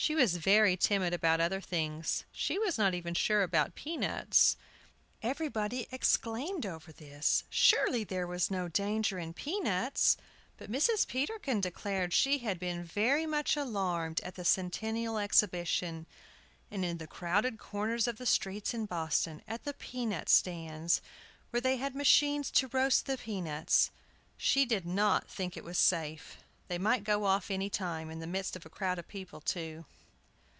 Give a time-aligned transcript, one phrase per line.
[0.00, 2.22] She was very timid about other things.
[2.30, 4.56] She was not sure even about pea nuts.
[5.24, 10.16] Everybody exclaimed over this: "Surely there was no danger in pea nuts!"
[10.56, 11.04] But Mrs.
[11.08, 16.06] Peterkin declared she had been very much alarmed at the Centennial Exhibition,
[16.70, 21.02] and in the crowded corners of the streets in Boston, at the pea nut stands,
[21.50, 23.90] where they had machines to roast the pea nuts.
[24.36, 26.36] She did not think it was safe.
[26.68, 29.86] They might go off any time, in the midst of a crowd of people, too!